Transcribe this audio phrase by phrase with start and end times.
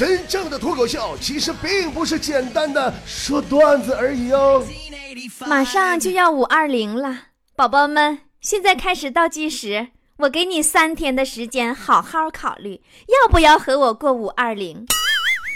[0.00, 4.64] 真正的脱口秀其实并不是简单的说段子而已哦。
[5.40, 14.86] 马上就要五二零了，宝宝们，现在开始倒计时，我给你三天的时间，好好考虑要不要和我过五二零。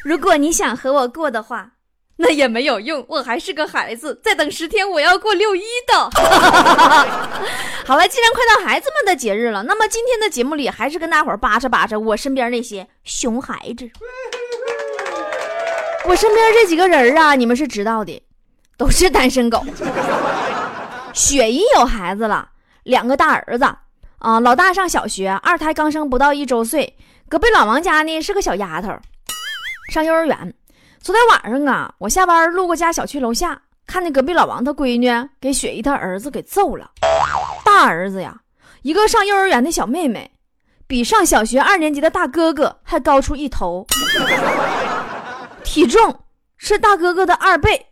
[0.04, 1.73] 如果你想和我过的话，
[2.16, 4.20] 那也没有用，我还是个孩子。
[4.22, 5.94] 再等十天，我要过六一的。
[7.84, 13.90] 好了，既然快到孩子们的节日了，那么今天的节目里还是跟大伙儿扒扯扒扯我身边那些熊孩子。
[16.06, 18.22] 我身边这几个人啊，你们是知道的，
[18.76, 19.64] 都是单身狗。
[21.12, 22.50] 雪姨有孩子了，
[22.84, 23.64] 两个大儿子
[24.18, 26.96] 啊，老大上小学，二胎刚生不到一周岁。
[27.28, 28.96] 隔壁老王家呢是个小丫头，
[29.90, 30.54] 上幼儿园。
[31.04, 36.92] 昨天晚上啊，我下班路过家小区楼下，看见隔壁老王他闺女给雪姨他儿子给揍了。
[37.62, 38.34] 大儿子呀，
[38.80, 40.30] 一个上幼儿园的小妹妹，
[40.86, 43.86] 比上小学二年级的大哥哥还高出一头，
[45.62, 46.18] 体重
[46.56, 47.84] 是大哥哥的二倍，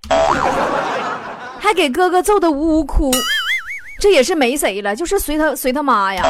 [1.60, 3.10] 还给哥哥揍得呜呜哭。
[4.00, 6.24] 这也是没谁了，就是随他随他妈呀。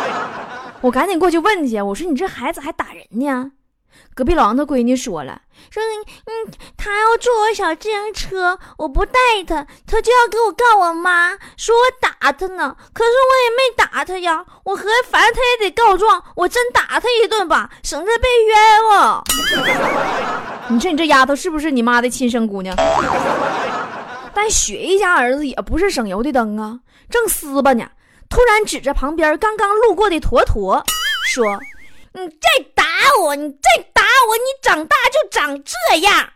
[0.80, 3.52] 我赶紧过去问去，我说你这孩子还打人呢？
[4.14, 5.80] 隔壁老王他闺女说了，说
[6.26, 12.76] 嗯，他要坐我小自行车，我不带他，他就要给我告我妈，说我打他呢。
[12.92, 19.22] 可是我也没打他呀，我合计反正他也得告状，我真打他一顿吧，省得被冤枉。
[20.68, 22.74] 你说你这丫头是不是你妈的亲生姑娘？
[24.34, 27.88] 但雪一家儿子也不是省油的灯啊，正撕巴呢，
[28.28, 30.82] 突然指着旁边刚刚路过的坨坨
[31.32, 31.58] 说
[32.12, 32.84] ：“你再打
[33.22, 36.28] 我，你再打。”我你长大就长这样。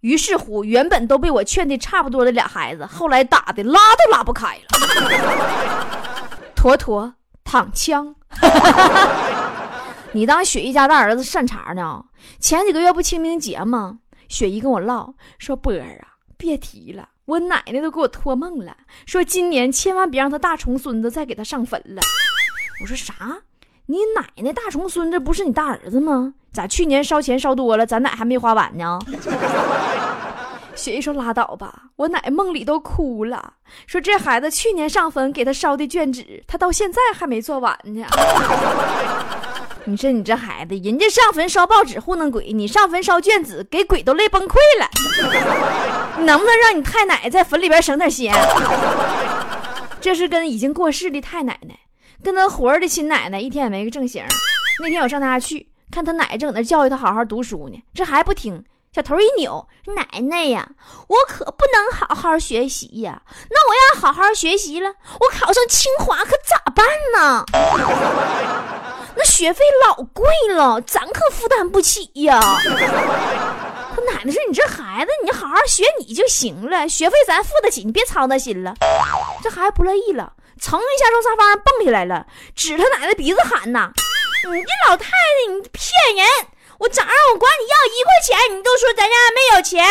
[0.00, 4.62] 于是乎，原本都被我劝的差不多的俩孩子，后来打的拉都拉不开了。
[6.54, 7.12] 坨坨
[7.42, 8.14] 躺枪，
[10.12, 12.04] 你当雪姨家大儿子善茬呢？
[12.38, 13.98] 前几个月不清明节吗？
[14.28, 22.00] 雪姨跟我唠说波儿啊，别提了，我奶奶都给我托梦了，说今年千万别让他大重孙子再给他上坟了。
[22.80, 23.42] 我说啥？
[23.86, 26.32] 你奶奶大重孙子不是你大儿子吗？
[26.52, 28.98] 咋去年烧钱烧多了，咱奶还没花完呢？
[30.74, 33.52] 雪姨说拉倒吧，我奶梦里都哭了，
[33.86, 38.06] 说这孩子去年上坟给他烧的卷纸，他到现在还没做完呢。
[39.86, 44.88] 你说你这孩子，人家上坟烧报纸糊弄鬼，你上坟烧卷子，给鬼都累崩溃了。
[46.18, 48.32] 你能不能让你太奶在坟里边省点心？
[50.00, 51.78] 这是跟已经过世的太奶奶，
[52.22, 54.24] 跟他活着的亲奶奶一天也没个正形。
[54.80, 55.68] 那天我上他家去。
[55.90, 60.68] 看他奶正在那教育他好好读书呢，这还不听，小头一扭，奶奶呀，
[61.06, 63.22] 我可不能好好学习呀！
[63.48, 64.88] 那我要好好学习了，
[65.20, 67.44] 我考上清华可咋办呢？
[69.16, 72.40] 那学费老贵了，咱可负担不起呀！
[72.42, 78.74] 他奶奶说：“你这孩子，你好好学你就行了，学费咱付得起，你别操那心了。”
[79.44, 83.92] 这孩子不乐意了，噌一下从沙发上蹦起来了，指他奶奶鼻子喊呐。
[84.46, 85.16] 你这老太太，
[85.48, 86.26] 你骗人！
[86.78, 89.86] 我早上我管你要一块钱，你都说咱家没有钱。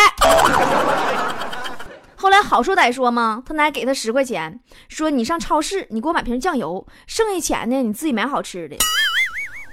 [2.16, 8.76] 后来好说歹说嘛，他奶给他十块钱，说你上超市，你给我买瓶酱油，剩下钱呢你自己买好吃的。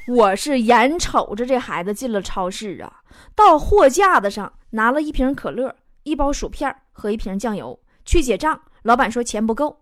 [0.08, 3.02] 我是眼瞅着这孩子进了超市啊，
[3.36, 9.81] 到货架子上拿了一瓶可乐、一包薯片和一瓶酱油去结账，老板说钱不够，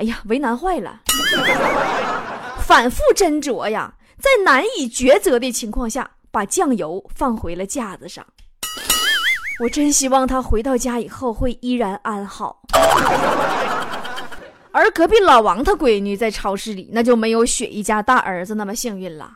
[0.00, 0.98] 哎呀，为难坏了，
[2.66, 3.92] 反复斟酌呀。
[4.18, 8.24] 在难以抉择的情况下，把酱油放回了架子上。
[9.62, 12.62] 我真希望他回到家以后会依然安好。
[14.72, 19.32] 而隔壁老王他闺女在超市里，那就没有雪一家大儿子那么幸运了。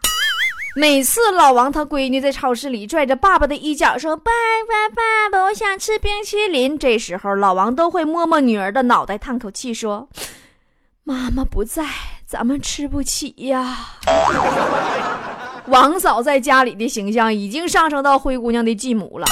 [0.77, 4.33] 每次老王他闺女在超市里拽着爸爸的衣角说：“爸
[4.67, 10.09] 爸，爸爸，我想吃冰淇淋。”这时候老王都会摸摸女儿的脑袋，叹口气说
[11.05, 11.85] ：“妈妈不在。”
[12.27, 13.77] 咱们吃不起呀！
[15.69, 19.27] 王嫂在家里的形象已经上升到灰姑娘的继母了。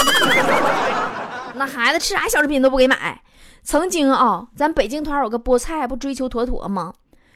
[1.54, 3.20] 那孩子吃啥小食品都不给买。
[3.64, 6.92] 曾经啊，咱北京团有个菠菜不追求妥妥吗？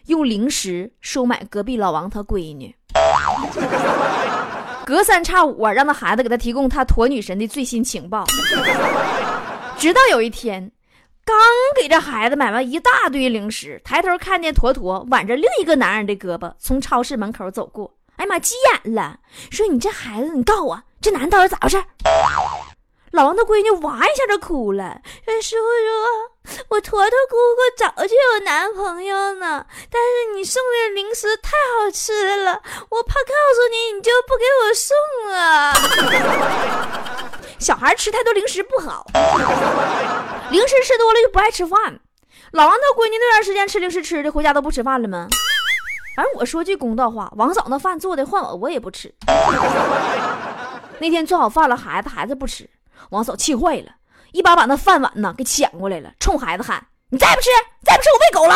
[0.06, 2.72] 用零食收买隔壁老王他闺女，
[4.86, 8.24] 隔三差五啊，让那孩子给他提供他驼女神的最新情报。
[9.76, 10.70] 直到有一天。
[11.26, 11.36] 刚
[11.74, 19.18] 给这孩子买完一大堆零食，抬头看见坨坨挽着另一个男人的胳膊从超市门口走过，哎呀妈，急眼了，
[19.50, 21.82] 说你这孩子，你告诉我这男的到底咋回事？
[23.10, 34.96] 老王的闺女哇一下就哭了，说叔叔，我坨坨姑姑早就有男朋友呢，但是你送的零食太好吃了，我怕告诉你，你就不给我送
[35.32, 35.74] 了。
[37.58, 39.04] 小孩吃太多零食不好，
[40.50, 42.00] 零食吃多了就不爱吃饭。
[42.52, 45.28] 老王他闺女那段时间吃零食吃的，回家都不吃饭了吗？
[46.16, 49.12] 反正我说句公道话，王嫂那饭做的换我我也不吃。
[50.98, 52.68] 那天做好饭了，孩子孩子不吃，
[53.10, 53.90] 王嫂气坏了，
[54.32, 57.50] 一把把那饭碗呢给抢过来了，冲孩子喊：“你再不吃，
[57.84, 58.54] 再不吃我喂狗了！”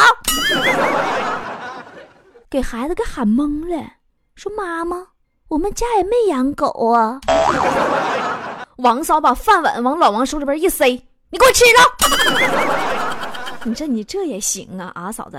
[2.49, 3.85] 给孩子给喊懵了，
[4.37, 5.09] 说：“妈妈，
[5.49, 7.21] 我们家也没养狗啊。
[8.79, 10.87] ”王嫂把饭碗往老王手里边一塞
[11.31, 11.81] ：“你给我吃了！”
[13.65, 15.39] 你这你这也行啊啊，嫂子。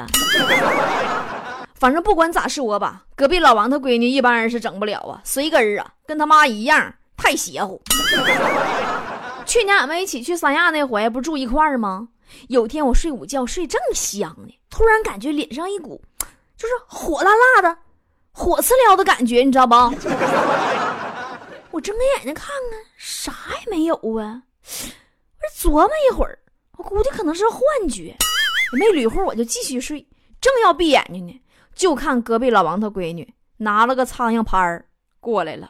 [1.76, 7.82] 反正不管咋说吧，隔壁老王他闺女一般人是整不了啊，随根儿啊，跟他妈一样，太邪乎。
[9.46, 12.10] 去年俺们一起去三亚那回，不住一块儿吗？
[12.48, 16.02] 有天我睡午觉睡正香呢，突然感觉脸上一股
[16.56, 17.78] 就是火辣辣的、
[18.32, 19.76] 火刺撩的感觉，你知道不？
[21.72, 23.34] 我睁开眼睛看看，啥
[23.66, 24.44] 也没有啊。
[25.62, 26.40] 琢磨一会儿，
[26.76, 28.16] 我估计可能是幻觉，
[28.74, 30.08] 没捋会我就继续睡，
[30.42, 31.42] 正要闭眼睛呢。
[31.76, 34.86] 就看隔壁老王他闺女拿了个苍蝇拍儿
[35.20, 35.70] 过来了，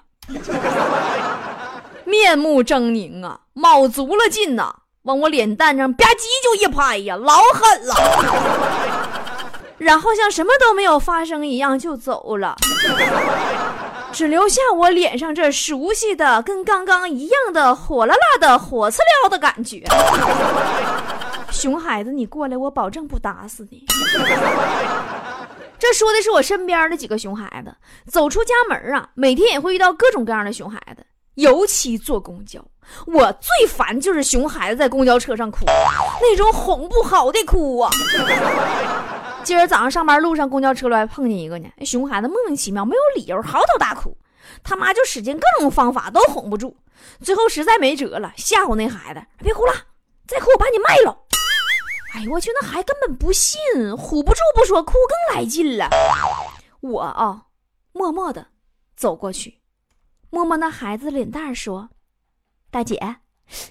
[2.06, 7.94] 面目狰狞啊，卯足了劲呐，往我脸蛋上吧唧就一拍呀，老狠了。
[9.78, 12.56] 然后像什么都没有发生一样就走了，
[14.12, 19.84] 只留下我脸上这熟悉的跟刚刚一样的火辣辣的火刺撩的感觉。
[21.52, 23.86] 熊孩子，你过来，我保证不打死你。
[25.78, 27.76] 这说的是我身边的几个熊孩子，
[28.10, 31.06] 走出家门啊，每天也会遇到各种各样的熊孩子，
[31.36, 32.64] 尤其坐公交，
[33.08, 35.66] 我最烦就是熊孩子在公交车上哭，
[36.22, 37.90] 那种哄不好的哭啊。
[39.44, 44.16] 今儿早上上班路上，公交车里还碰见一个呢，熊孩子莫名其妙没有理由嚎啕大哭，
[44.64, 46.76] 他妈就使劲各种方法都哄不住，
[47.22, 49.74] 最后实在没辙了，吓唬那孩子，别哭了，
[50.28, 51.18] 再哭我把你卖了。
[52.14, 53.60] 哎呦我去，那孩子根本不信，
[53.98, 55.90] 唬不住不说，哭更来劲了。
[56.82, 57.46] 我啊，
[57.94, 58.48] 默默的
[58.96, 59.60] 走过去，
[60.30, 61.90] 摸摸那孩子脸蛋说
[62.70, 63.18] ：“大姐，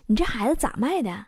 [0.07, 1.27] 你这孩子咋卖的？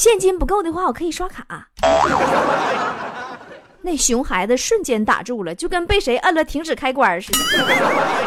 [0.00, 1.44] 现金不够的话，我可以刷卡。
[3.84, 7.38] ”那熊孩子瞬间打住了，就跟被谁摁了停止开关似的，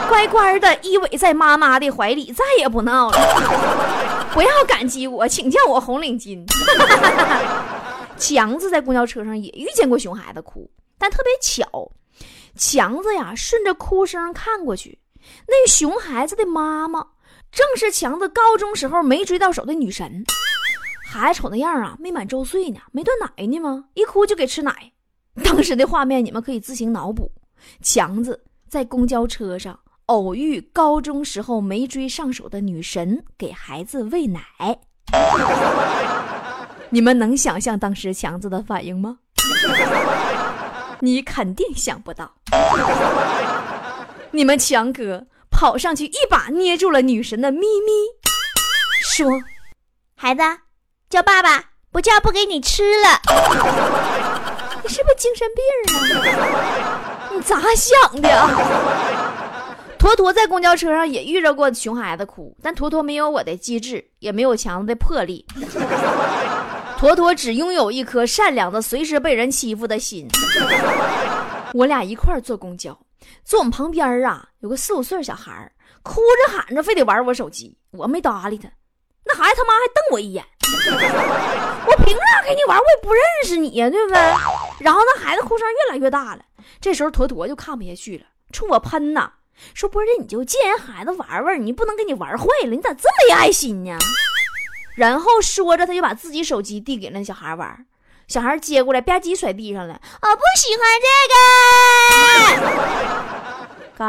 [0.08, 3.18] 乖乖的依偎在妈妈的怀里，再也不闹了。
[4.36, 6.46] 不要感激我，请叫我红领巾。
[8.20, 10.70] 强子在公交车上也遇见过熊孩子哭，
[11.00, 11.92] 但特别巧，
[12.56, 15.00] 强子呀顺着哭声看过去，
[15.48, 17.04] 那熊孩子的妈妈
[17.52, 20.24] 正是强子高中时候没追到手的女神。
[21.14, 23.86] 孩子瞅那样啊，没满周岁呢，没断奶呢吗？
[23.94, 24.92] 一哭就给吃奶。
[25.44, 27.32] 当时的画面你们可以自行脑补：
[27.84, 34.42] 强子在公交车上偶遇高中时候没追上手的女神，给孩子喂奶。
[36.90, 39.20] 你们能想象当时强子的反应吗？
[41.00, 42.34] 你肯定想不到。
[44.32, 47.92] 你们强哥跑上去一把捏住了女神的咪咪，
[49.04, 49.30] 说
[50.18, 50.42] ：“孩子，
[51.14, 53.22] 叫爸爸，不叫不给你吃了。”
[54.82, 55.64] 你是不是精神病
[55.96, 57.30] 啊？
[57.32, 58.30] 你咋想的？
[60.00, 65.46] 坨坨在公交车上也遇着过熊孩子哭，但坨坨没有我的机智，也没有强子的魄力。
[66.98, 70.28] 坨坨只拥有一颗善良的、随时被人欺负的心。
[71.76, 72.98] 我俩一块坐公交，
[73.46, 75.72] 坐我们旁边啊，有个四五岁小孩
[76.02, 78.68] 哭着喊着非得玩我手机，我没搭理他。
[79.26, 80.44] 那孩子他妈还瞪我一眼，
[81.86, 82.78] 我凭啥跟你玩？
[82.78, 84.20] 我也不认识你呀，对不对？
[84.80, 86.42] 然后那孩子哭声越来越大了，
[86.80, 89.32] 这时候坨坨就看不下去了，冲我喷呐，
[89.74, 93.98] 说波儿你就借人孩子玩玩，你不能给你玩坏了，你咋这么没爱心呢？
[94.96, 97.86] 然后说着他就把自己手机递给那小孩玩，
[98.28, 101.08] 小孩接过来吧唧甩地上了，我不喜欢这
[102.62, 104.04] 个，该。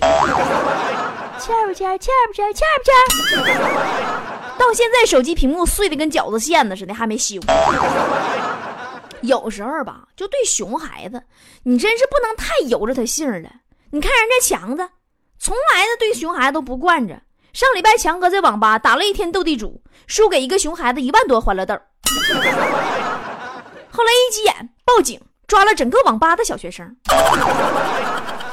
[1.38, 1.98] 欠不欠？
[1.98, 2.52] 欠不欠？
[2.52, 2.92] 欠不欠？
[4.58, 7.40] 到现在手机屏幕碎的跟饺子馅子似的，还没修。
[9.22, 11.22] 有时候吧，就对熊孩子，
[11.62, 13.48] 你真是不能太由着他性了。
[13.90, 14.88] 你看人家强子，
[15.38, 17.20] 从来的对熊孩子都不惯着。
[17.52, 21.74] 上礼拜强哥在网吧打了一天斗地主，输给一个熊孩子一万多欢乐豆。
[23.90, 26.96] 后来一急眼报警，抓了整个网吧的小学生。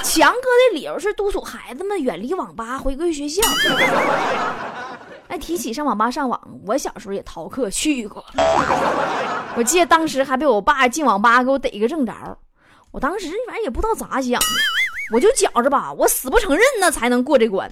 [0.02, 3.44] 强哥的理由是督促孩子们远离网吧，回归学校。
[5.36, 8.24] 哎，提起上网吧上网，我小时候也逃课去过。
[9.58, 12.14] 我记得当时还被我爸进网吧给我逮个正着。
[12.92, 14.48] 我当时反正也不知道咋想的，
[15.14, 17.70] 我就觉着吧，我死不承认那才能过这关。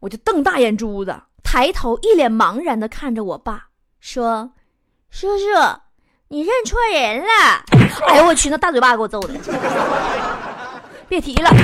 [0.00, 3.66] 我就瞪大眼珠子，抬头一脸茫然的看着我爸，
[4.00, 4.50] 说
[5.08, 5.44] ：“叔叔，
[6.26, 7.64] 你认错人了。”
[8.10, 9.32] 哎呦我去，那大嘴巴给我揍的，
[11.08, 11.48] 别提了。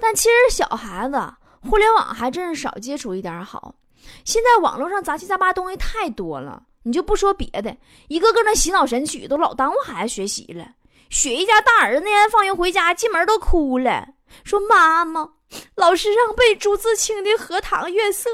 [0.00, 1.22] 但其实小孩子
[1.68, 3.74] 互联网还真是少接触一点好。
[4.24, 7.76] 现在网络上杂七杂八东西太多了，你就不说别的，
[8.08, 10.66] 一个个那洗脑神曲都老耽误孩子学习了。
[11.08, 14.08] 雪姨家大儿子那天放学回家，进门都哭了，
[14.44, 15.28] 说：“妈妈，
[15.76, 18.30] 老师让背朱自清的《荷塘月色》，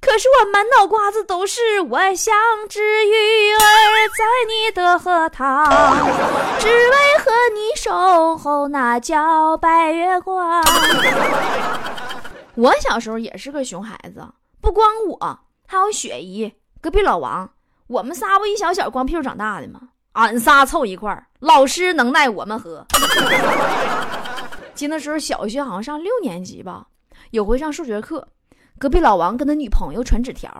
[0.00, 2.34] 可是我满脑瓜子都是我像
[2.68, 5.66] 只鱼儿在你的荷塘，
[6.60, 10.62] 只为和你守候那皎白月光。”
[12.54, 14.26] 我小时候也是个熊孩子。
[14.60, 17.50] 不光我，还有雪姨、隔壁老王，
[17.86, 19.80] 我们仨不一小小光屁股长大的吗？
[20.12, 22.84] 俺仨凑一块儿，老师能耐我们何？
[24.74, 26.86] 记那时候小学好像上六年级吧，
[27.30, 28.26] 有回上数学课，
[28.78, 30.50] 隔壁老王跟他女朋友传纸条。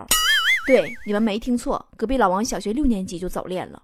[0.66, 3.82] 对，你们没听错，隔壁老王小学六年级就早恋了。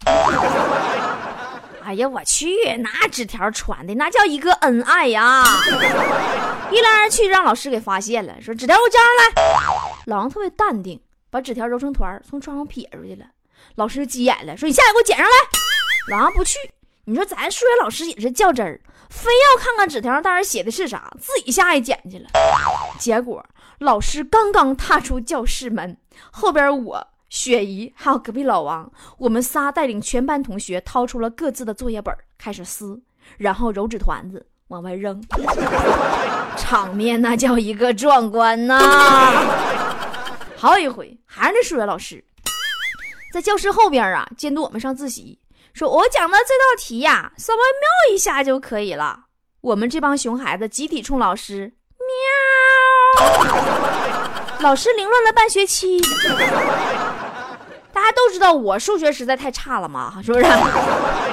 [1.82, 5.42] 哎呀，我去，那纸条传的那叫一个恩爱呀！
[6.72, 10.02] 一来二去让老师给发现了，说纸条给我交上来。
[10.06, 13.26] 老王特别淡定，把纸条揉成团，从窗户撇出去了。
[13.76, 15.32] 老师急眼了，说：“你下来给我捡上来。”
[16.10, 16.58] 老王不去。
[17.04, 22.28] 你说咱数学老师也是较真儿，非要看看纸条上到底写的是啥，自己下去捡去了。
[22.98, 23.44] 结果
[23.78, 25.96] 老师刚刚踏出教室门，
[26.32, 33.00] 后边我、雪姨还有隔壁老王，我们仨带领全班同学掏出了各自的作业本，开始撕，
[33.38, 35.22] 然后揉纸团子往外扔，
[36.56, 38.80] 场面那叫一个壮观呐！
[40.56, 42.24] 好一回，还是那数学老师，
[43.32, 45.38] 在教室后边啊监督我们上自习，
[45.72, 49.20] 说我讲的这道题呀，稍微瞄一下就可以了。
[49.60, 51.72] 我们这帮熊孩子集体冲老师
[53.18, 53.26] 喵，
[54.60, 56.00] 老师凌乱了半学期。
[57.92, 60.44] 大家都知道我数学实在太差了嘛，是不是？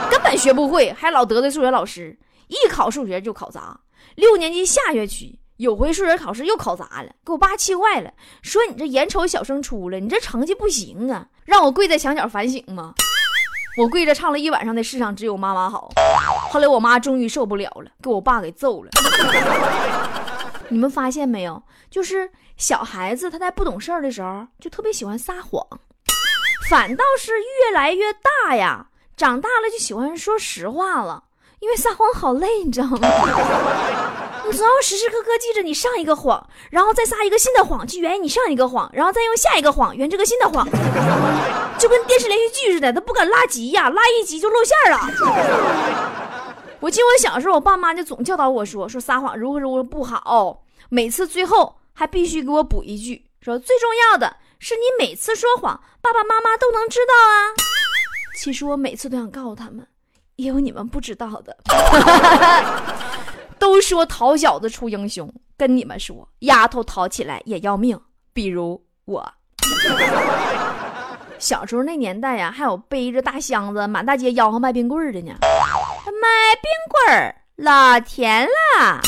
[0.10, 3.80] 根本学不会，还老得罪数学老师，一考数学就考砸。
[4.16, 5.40] 六年级下学期。
[5.58, 12.96] 有回数学考试又考砸了，给我爸气坏了，说你这眼瞅小升初了，你这成绩不行啊，让我跪在墙角反省吗？
[13.78, 15.92] 我跪着唱了一晚上的《世上只有妈妈好》，
[16.52, 18.90] 后来我妈终于受不了了，给我爸给揍了。
[20.70, 21.62] 你们发现没有？
[21.90, 25.66] 就是小孩子他在不懂事儿的时候就特别喜欢撒谎，
[26.68, 31.24] 反倒是越来越大呀，长大了就喜欢说实话了，
[31.64, 33.08] 因为撒谎好累，你知道吗？
[34.46, 40.68] 你总要时时刻刻记着你上一个谎，然后再撒一个新的谎去圆你上一个谎，然后再用下一个谎圆这个新的谎，
[41.80, 45.00] 就跟电视连续剧似的，他不敢拉集呀，拉一集就露馅了。
[46.82, 57.56] 我记得我小时候，我爸妈就总教导我说，说撒谎如何如何不好，每次最后还必须给我补一句，说最重要的是你每次说谎，爸爸妈妈都能知道啊。
[58.38, 59.88] 其实我每次都想告诉他们，
[60.36, 61.58] 也有你们不知道的。
[63.60, 68.00] 都说淘小子出英雄，跟你们说，丫头淘起来也要命。
[68.34, 69.34] 比如我，
[71.40, 75.34] 小时候那年代呀，还有背着大箱子满大街吆喝卖冰棍的呢。
[75.42, 79.00] 卖冰棍儿老甜了，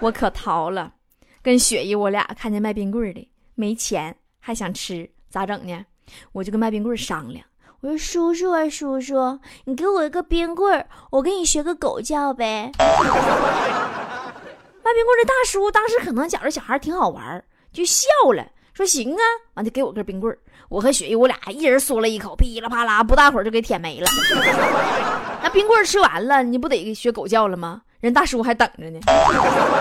[0.00, 0.92] 我可淘了。
[1.40, 5.84] 跟雪姨我俩看见卖冰棍的没钱还想吃，咋整呢？
[6.32, 7.44] 我就跟卖冰棍商量。
[7.82, 12.70] 我说：“叔叔啊，叔叔，你给我一个冰棍儿，我给你学个狗叫呗。
[12.78, 12.94] ”卖
[14.94, 19.22] 冰棍的大叔当时可能觉着小孩挺好玩，就笑了，说：“行啊。”
[19.54, 20.38] 完就给我根冰棍儿。
[20.68, 24.06] 我和雪姨我俩一人嗦了一口，噼里啪啦，不大会儿就给舔没了。
[25.42, 27.82] 那冰棍儿吃完了，你不得学狗叫了吗？
[27.98, 29.00] 人大叔还等着呢。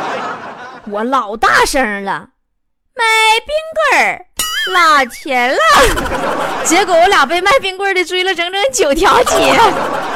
[0.90, 2.30] 我老大声了，
[2.96, 3.04] 买
[3.46, 3.54] 冰
[3.92, 4.26] 棍儿。
[4.74, 5.60] 老甜了，
[6.66, 9.60] 结果我俩被卖冰棍的追了整整九条街。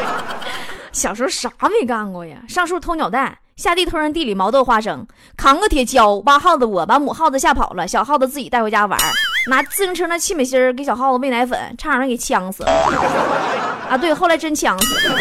[0.91, 2.37] 小时候啥没干过呀？
[2.47, 8.97] 上树偷鸟蛋，下地偷人地里毛豆花生，扛个铁锹挖耗子窝，把母耗子吓跑了，小耗子自己带回家玩，
[9.49, 12.71] 拿自行车那气美心给小耗子喂奶粉，差点给呛死了。
[13.89, 15.19] 啊，对，后来真呛死了。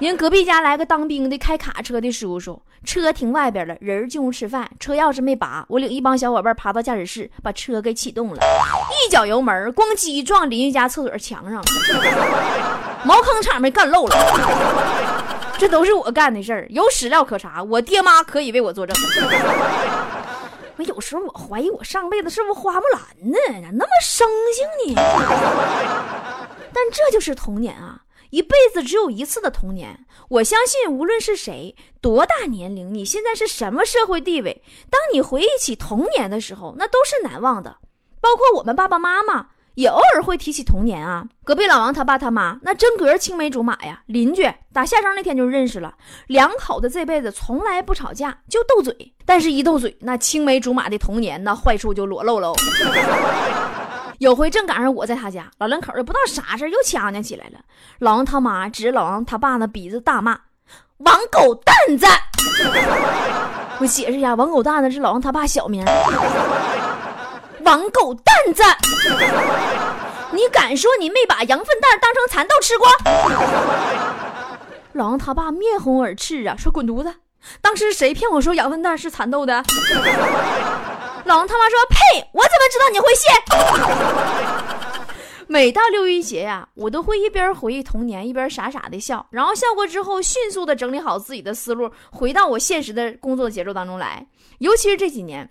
[0.00, 8.40] 人隔壁家来个当兵的开卡车的叔叔，车停外边了，人进屋吃饭，车钥匙没拔，我领一帮小伙伴爬到驾驶室，把车给启动了，
[8.94, 11.64] 一脚油门，咣叽撞邻居家厕所墙上了，
[13.04, 14.16] 茅坑场没干漏了，
[15.58, 18.96] 这都是我干的事儿，有史料可查，我爹妈可以为我作证。
[20.76, 23.00] 我有时候我怀疑我上辈子是不是花木兰
[23.32, 23.36] 呢？
[23.60, 25.02] 咋那么生性呢？
[26.72, 28.02] 但这就是童年啊。
[28.30, 30.04] 一辈子只有一次的童年。
[30.28, 37.76] 我相信，无论是谁，多大年龄，你现在是什么社会地位，当你回忆起童年的时候，那都是难忘的。
[38.20, 41.24] 包括我们爸爸妈妈也偶尔会提起童年啊。
[41.44, 44.42] 隔壁老王他爸他妈那真格青梅竹马呀，邻居
[44.72, 45.94] 打下生那天就认识了。
[46.26, 49.14] 两口子这辈子从来不吵架，就斗嘴。
[49.24, 52.54] 但是，一斗嘴，那青梅竹马的童年那坏处就裸露喽。
[54.18, 57.60] 有回正赶上我在他家，老两口也不知道啥事又呛呛起来了。
[58.00, 60.38] 老王他妈指着老王他爸那鼻子大骂
[60.98, 62.06] ：“王狗蛋子！”
[63.80, 65.84] 我解释一下，王狗蛋子是老王他爸小名。
[67.64, 68.62] 王狗蛋子，
[70.32, 72.88] 你敢说你没把羊粪蛋当成蚕豆吃过？
[74.94, 77.14] 老王他爸面红耳赤啊，说滚犊子！
[77.62, 79.62] 当时谁骗我说羊粪蛋是蚕豆的？
[81.24, 82.28] 老王他妈说：“呸！
[82.32, 83.28] 我怎么知道你会谢？”
[85.50, 89.26] 每到六一节呀，我都会一边回忆童年，一边傻傻的笑。
[89.30, 94.26] 然后笑过之后，迅速的整理好自己的思路，回到我现实的工作节奏当中来。
[94.58, 95.50] 尤其是这几年，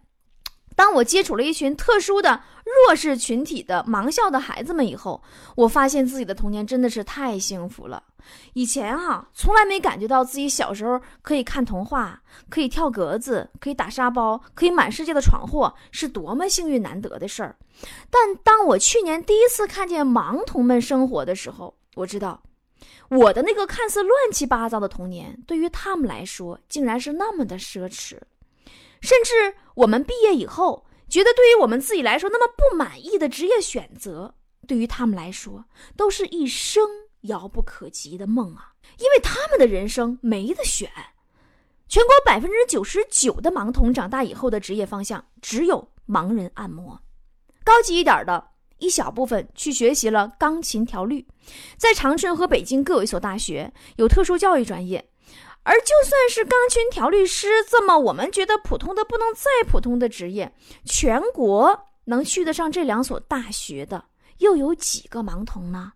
[0.77, 5.23] 当我接触了一群特殊的弱势群体的盲校的孩子们以后，
[5.55, 8.03] 我发现自己的童年真的是太幸福了。
[8.53, 17.55] 以前哈，从来没感觉到自己小时候可以看童话，可以跳格子，可以打沙包，可以满世界的闯祸，是多么幸运难得的事儿。
[18.11, 22.43] 但当我去年第一次看见盲童们生活的时候，我知道，
[23.09, 28.19] 我的那个看似乱七八糟的童年，对于他们来说，竟然是那么的奢侈。
[29.01, 34.35] 甚至我们毕业以后，觉得对于我们自己来说那么不满意的职业选择，
[34.67, 36.87] 对于他们来说，都是一生。
[37.21, 38.73] 遥不可及的梦啊！
[38.99, 40.89] 因为他们的人生没得选。
[41.89, 47.01] 全国百分之九十九的盲童长大以后的职业方向只有盲人按摩。
[47.65, 51.27] 高级一点的一小部分去学习了钢琴调律，
[51.75, 55.09] 在长春和北京各有一所大学有特殊教育专业。
[55.67, 60.49] 而就算是钢琴调律师这么我们觉得普通的不能再普通的职业，
[60.85, 64.05] 全国能去得上这两所大学的
[64.37, 65.91] 又有几个盲童呢？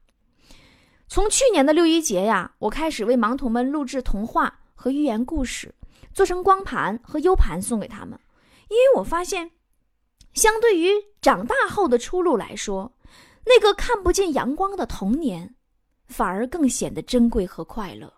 [1.08, 5.74] 从去年的六一节呀，我开始为盲童们录制童话和寓言故事，
[6.14, 8.20] 做成光盘和 U 盘送给他们。
[8.68, 9.52] 因为我发现，
[10.34, 10.90] 相对于
[11.22, 12.92] 长大后的出路来说，
[13.46, 15.56] 那个看不见阳光的童年，
[16.10, 18.12] 反而更显得珍贵和快乐。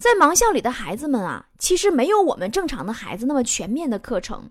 [0.00, 4.48] 在盲校里的孩子们啊，其实没有我们正常的孩子那么全面的课程。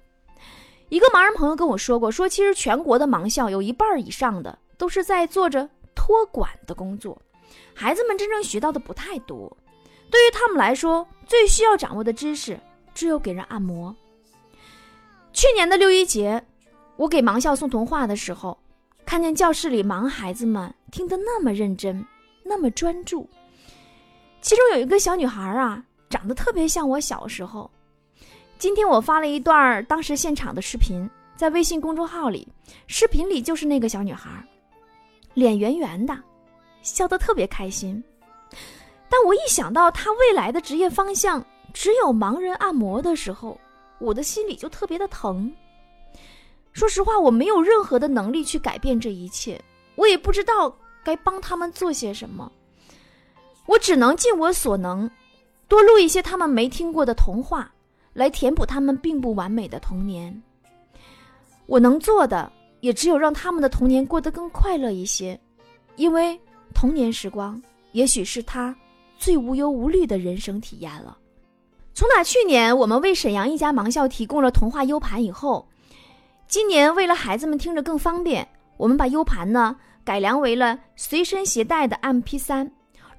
[0.90, 7.20] 一个盲人朋友跟我说过，说其实全国的盲校有一半以上的都是在做着托管的工作。
[7.74, 9.58] 孩子们真正学到的不太多，
[10.12, 12.60] 对于他们来说，最需要掌握的知识
[12.94, 13.96] 只有给人按摩。
[15.34, 16.46] 去年的六一节，
[16.96, 18.56] 我给盲校送童话的时候，
[19.04, 22.06] 看见教室里盲孩子们听得那么认真，
[22.44, 23.28] 那么专注。
[24.50, 27.70] 其中有一个小女孩啊，长得特别像我小时候。
[28.58, 32.48] 今天我发了一段当时现场的视频，在微信公众号里，
[32.88, 34.28] 视频里就是那个小女孩，
[35.36, 36.18] 脸圆圆的。
[36.82, 38.04] 笑得特别开心，
[39.08, 43.56] 但我一想到他未来的职业方向只有盲人按摩的时候，
[44.00, 45.54] 我的心里就特别的疼。
[46.74, 52.52] 说实话，我没有任何的能力去改变这一切，我也不知道该帮他们做些什么。
[53.70, 55.08] 我只能尽我所能，
[55.68, 57.72] 多录一些他们没听过的童话，
[58.14, 60.42] 来填补他们并不完美的童年。
[61.68, 65.40] 我能做的也只有让他们的童年过得更快乐一些，
[65.98, 66.38] 因为。
[66.72, 67.62] 童年时光，
[67.94, 68.74] 也许是他
[69.18, 71.18] 最无忧无虑的人生体验了。
[71.96, 75.68] 从打去年我们为沈阳一家盲校提供了童话 U 盘以后，
[76.48, 82.70] 今年为了孩子们听着更方便，我们把 U 盘呢改良为了随身携带的 MP3。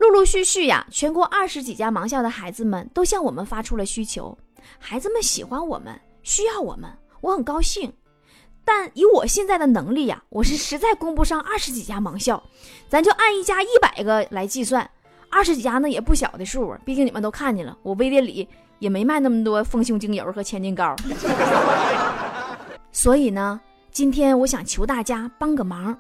[0.01, 4.37] 陆陆续续呀，全国二十几家盲校的孩子们都向我们发出了需求，
[4.79, 7.93] 孩子们喜欢我们，需要我们，我很高兴。
[8.65, 12.43] 但以我现在的能力呀，我是实在供不上二十几家盲校，
[12.89, 14.91] 咱就按一家一百个来计算，
[15.29, 16.81] 二十几家那也不小的数啊。
[16.83, 20.97] 毕竟你们都看见了，我微店里也没卖那么多丰胸精油和千金膏。
[22.91, 23.61] 所以呢，
[23.91, 25.99] 今天我想求大家帮个忙，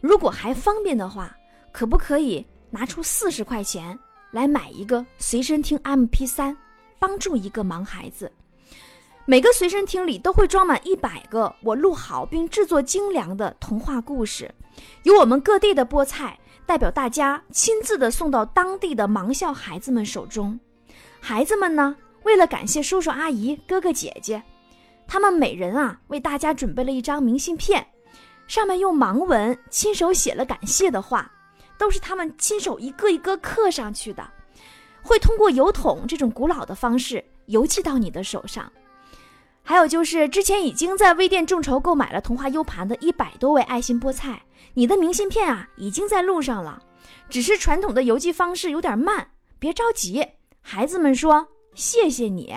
[0.00, 1.36] 如果还方便的话，
[1.70, 3.98] 可不可以拿出四十块钱
[4.30, 6.56] 来买一个随身听 MP3，
[6.98, 8.30] 帮助一个盲孩子？
[9.24, 14.50] 每个随身听里都会装满一百个我录好并制作精良的童话故事，
[15.02, 20.58] 由我们各地的菠菜代表大家亲自的送到当地的盲校孩子们手中。
[21.20, 24.42] 孩子们呢，为了感谢叔叔阿姨、哥哥姐姐，
[25.06, 27.86] 他们每人啊为大家准备了一张明信片，
[28.46, 31.30] 上面用盲文亲手写了感谢的话，
[31.78, 34.28] 都是他们亲手一个一个刻上去的，
[35.02, 38.70] 会通过邮筒这种古老的方式邮寄到你的手上。
[39.62, 44.42] 还有就是之前已经在微店众筹购买了童话 U 盘的一百多位爱心菠菜，
[44.74, 46.82] 你的明信片啊已经在路上了，
[47.28, 50.26] 只是传统的邮寄方式有点慢，别着急。
[50.62, 52.54] 孩子们说谢谢你。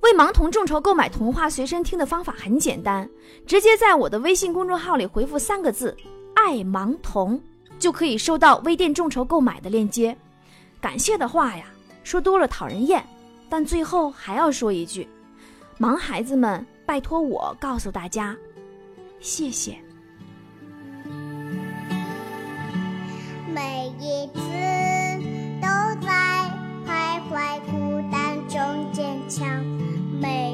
[0.00, 3.08] 为盲童众筹购买童话随身听的方法很简单，
[3.46, 5.94] 直接在我的微信公众号里回复三个字
[6.34, 7.38] “爱盲童”，
[7.78, 10.16] 就可以收到微店众筹购买的链接。
[10.80, 11.66] 感谢的话呀，
[12.04, 13.04] 说多了讨人厌，
[13.48, 15.08] 但最后还要说一句：
[15.78, 18.36] 盲孩子们，拜托我告诉大家，
[19.20, 19.78] 谢谢。
[23.52, 24.40] 每一次
[25.60, 25.66] 都
[26.06, 26.48] 在
[26.86, 29.64] 徘徊孤单中坚强。
[30.20, 30.52] 每